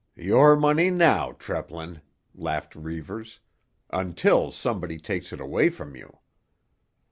"Your 0.17 0.55
money 0.55 0.89
now, 0.89 1.31
Treplin," 1.33 2.01
laughed 2.33 2.75
Reivers. 2.75 3.39
"Until 3.91 4.51
somebody 4.51 4.97
takes 4.97 5.31
it 5.31 5.39
away 5.39 5.69
from 5.69 5.95
you." 5.95 6.17